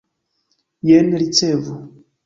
Jen, 0.89 1.13
ricevu! 1.25 1.73